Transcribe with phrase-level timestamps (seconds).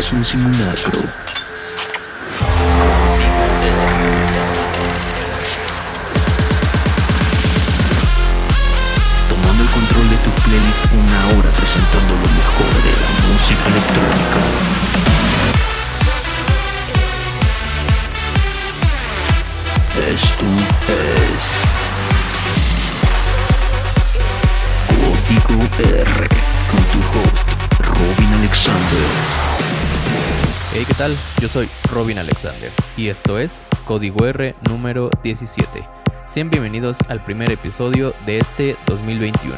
[0.00, 1.39] es un simulacro.
[30.90, 31.16] ¿Qué tal?
[31.40, 35.86] Yo soy Robin Alexander y esto es Código R número 17.
[36.26, 39.56] Sean bienvenidos al primer episodio de este 2021.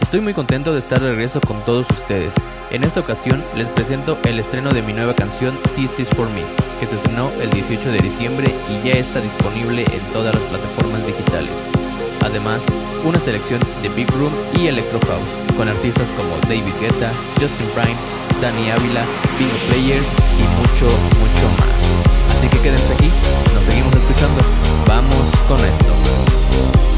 [0.00, 2.34] Estoy muy contento de estar de regreso con todos ustedes.
[2.70, 6.44] En esta ocasión les presento el estreno de mi nueva canción This Is For Me,
[6.80, 11.06] que se estrenó el 18 de diciembre y ya está disponible en todas las plataformas
[11.06, 11.83] digitales.
[12.24, 12.64] Además,
[13.04, 17.96] una selección de Big Room y Electro House, con artistas como David Guetta, Justin Prime,
[18.40, 19.04] Danny Ávila,
[19.38, 20.08] Bingo Players
[20.38, 20.86] y mucho,
[21.20, 22.36] mucho más.
[22.36, 23.10] Así que quédense aquí,
[23.54, 24.40] nos seguimos escuchando.
[24.86, 25.60] Vamos con.
[25.64, 26.93] Esto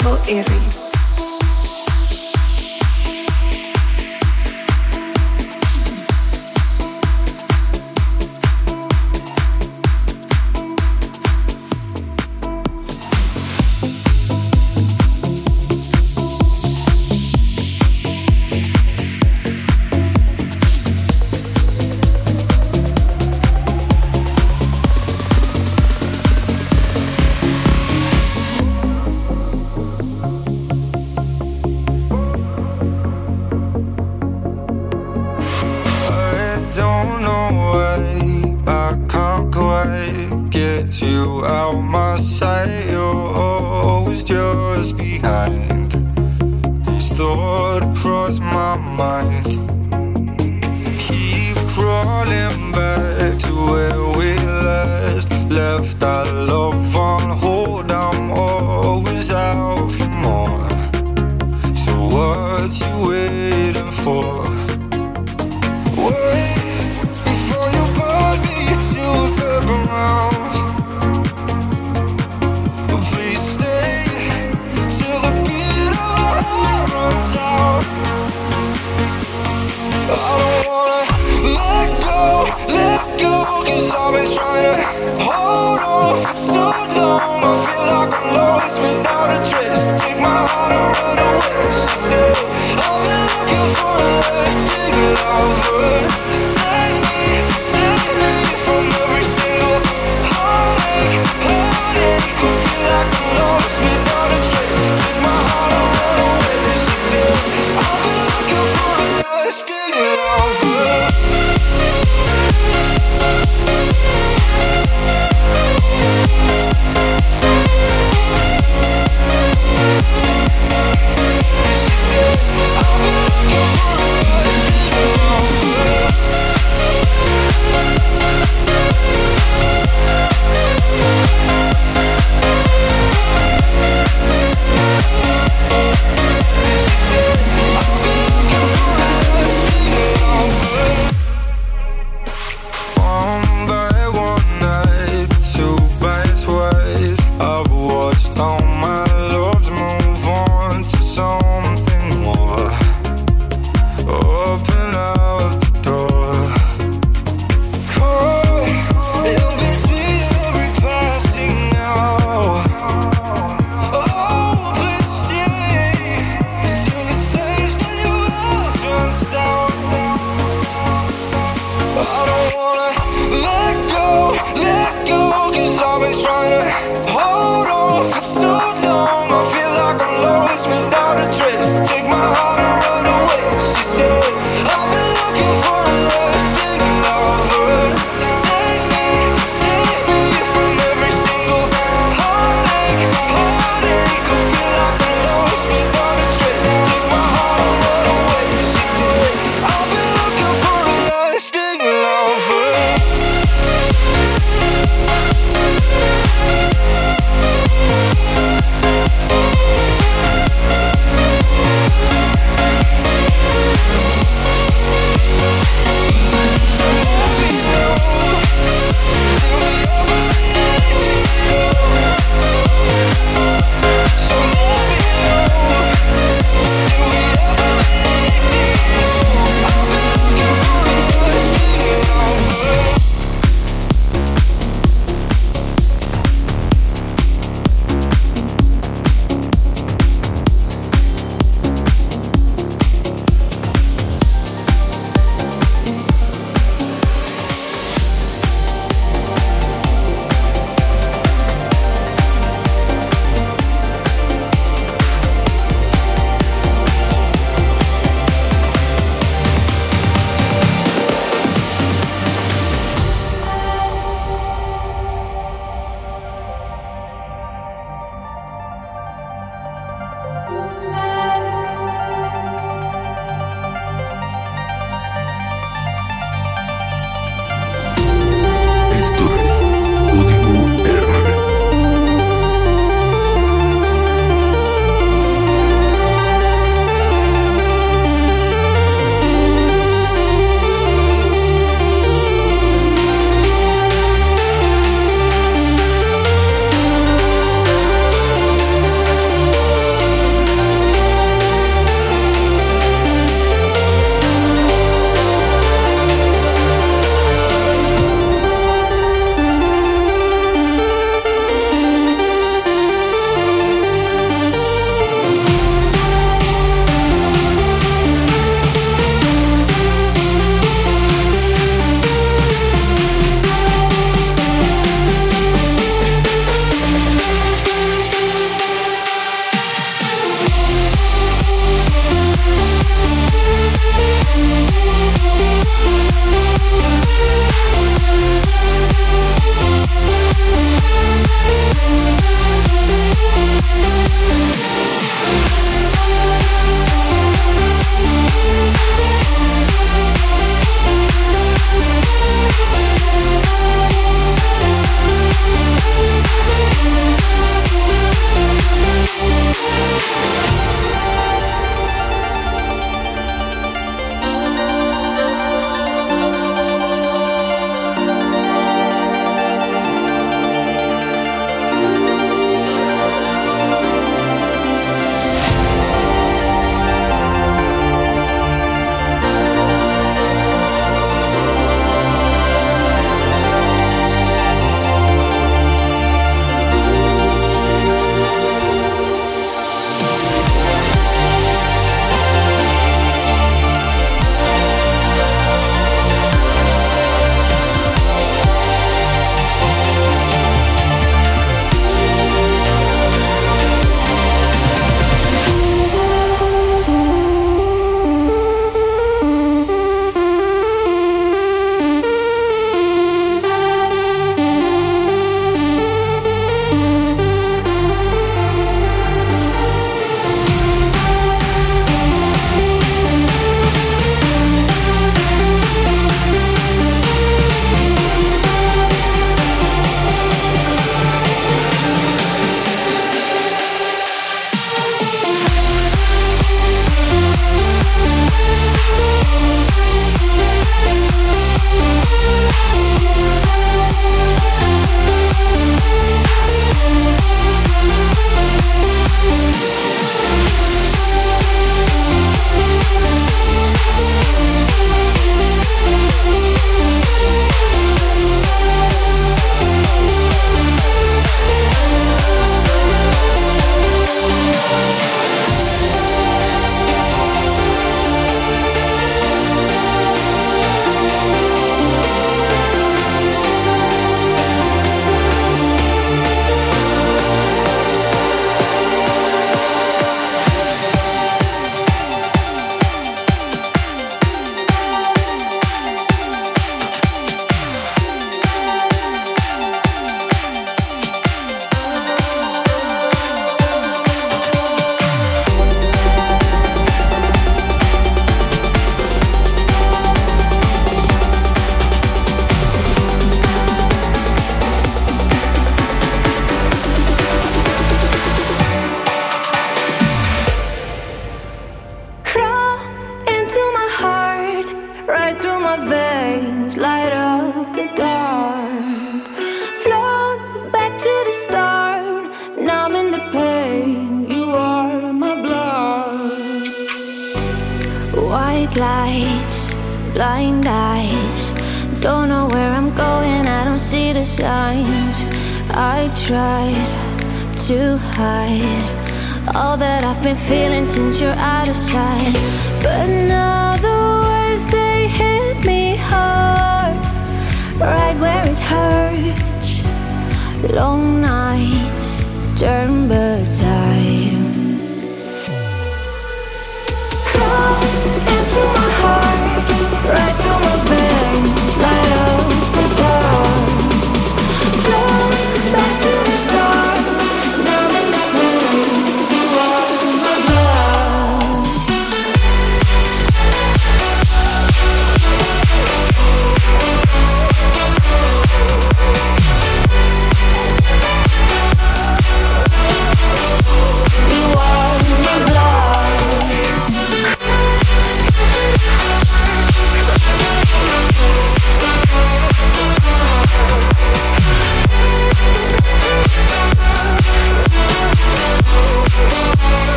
[0.00, 0.87] For Herriz.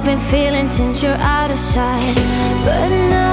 [0.00, 2.14] I've been feeling since you're out of sight.
[2.64, 3.29] But now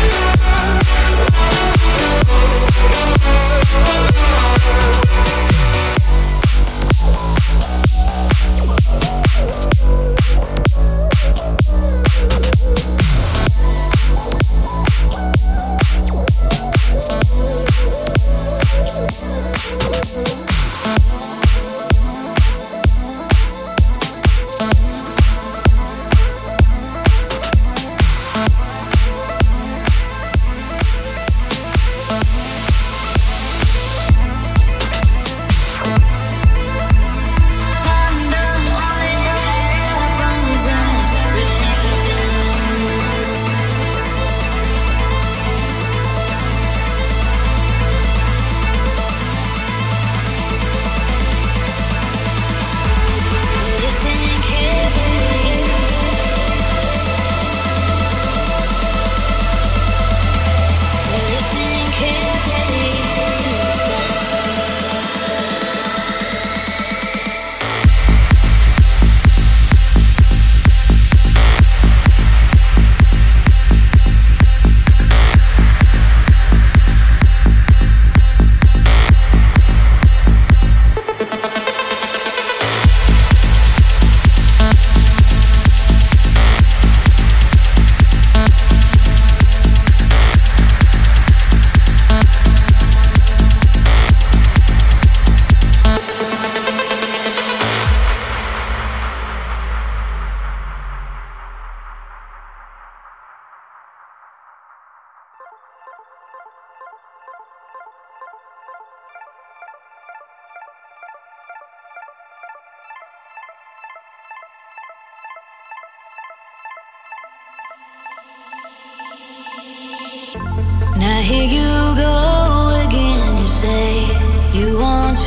[0.00, 0.39] Yeah.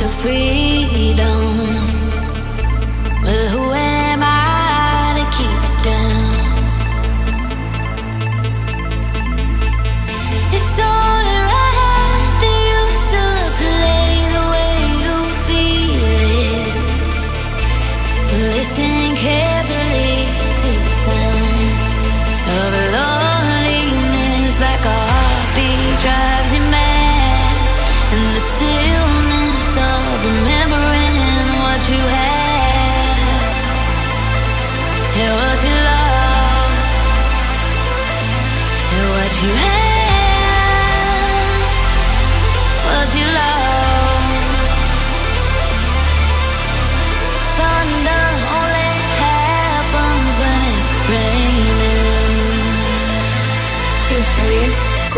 [0.00, 1.43] your freedom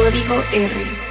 [0.06, 1.05] Código R.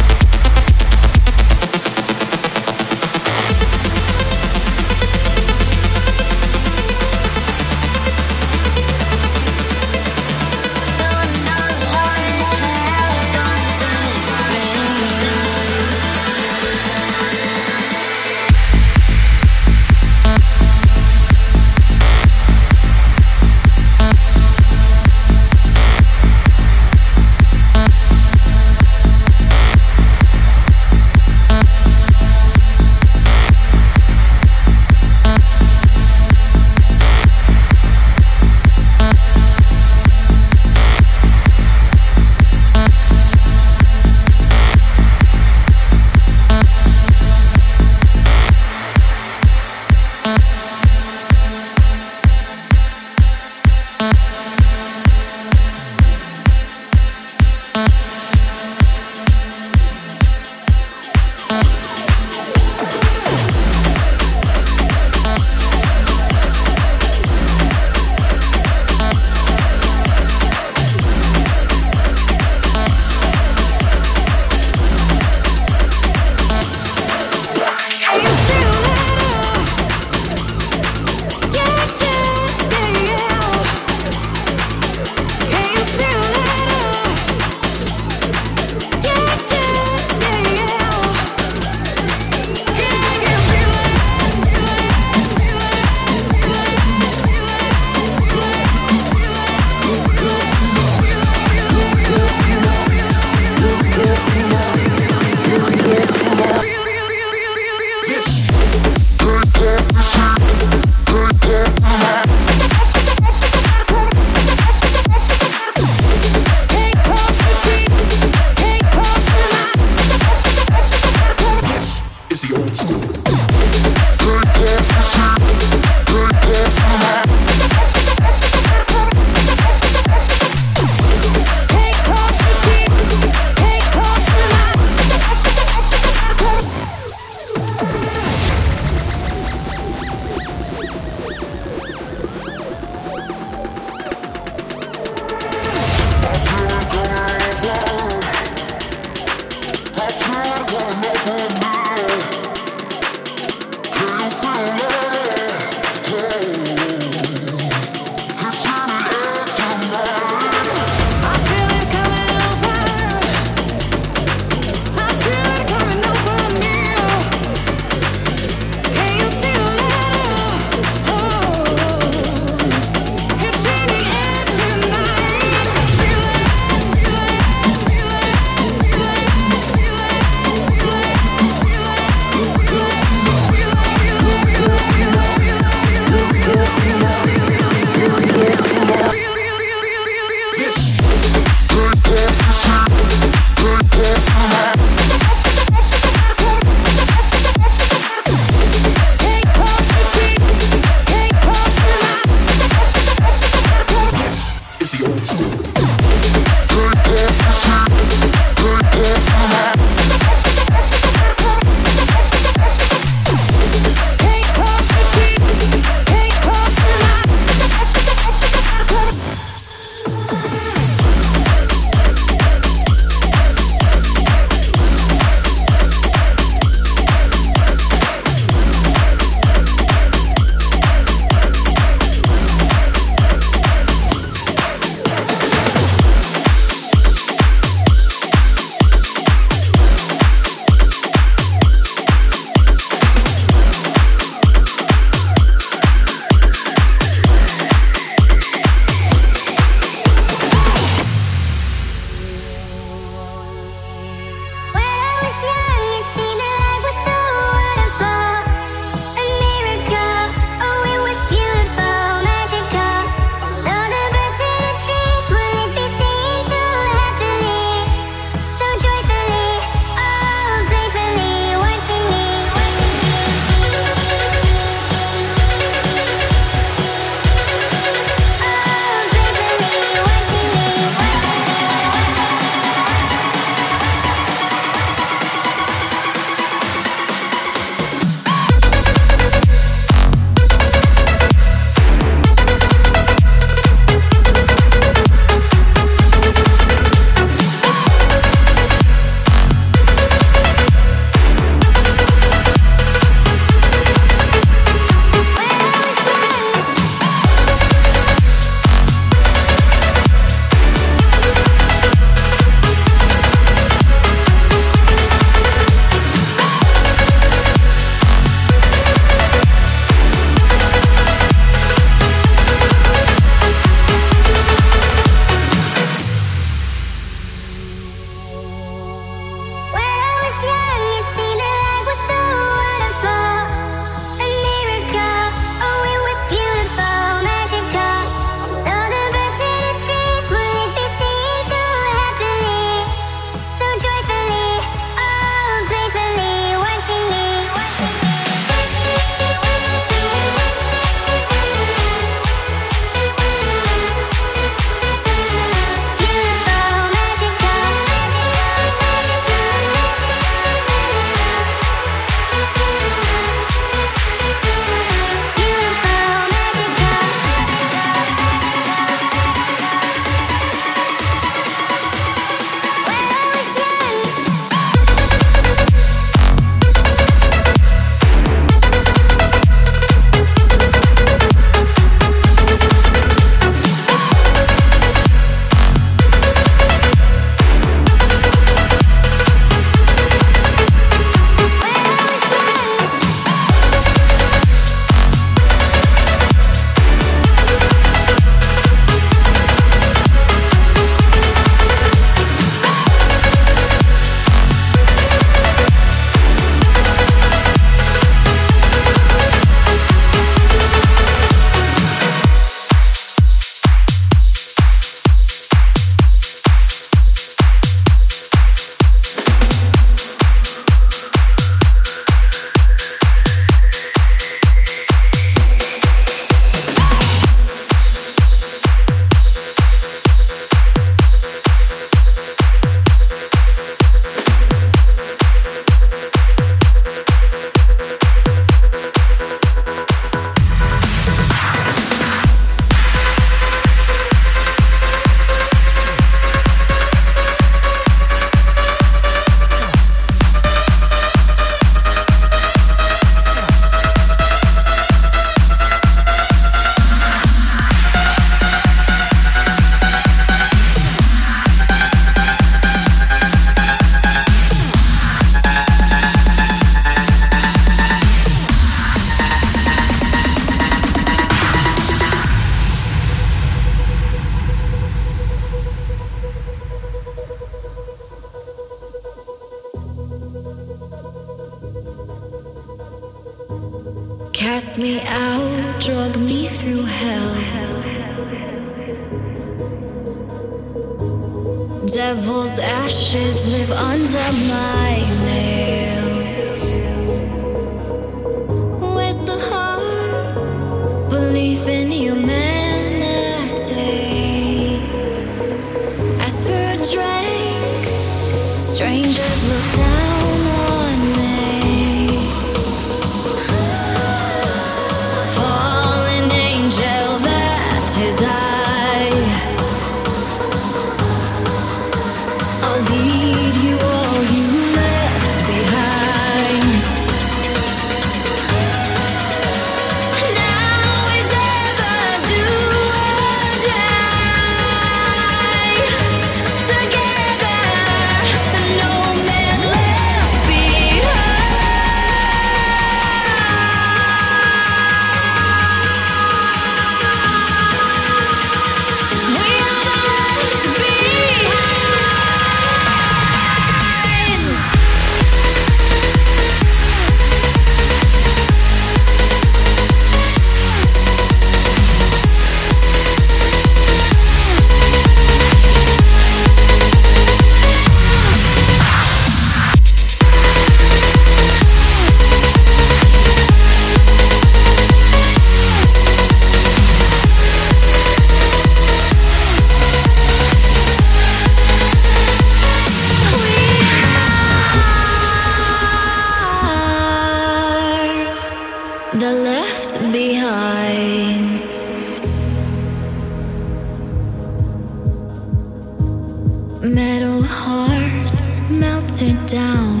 [597.60, 600.00] hearts melted down.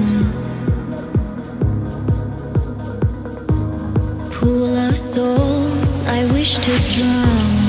[4.30, 7.59] Pool of souls I wish to drown.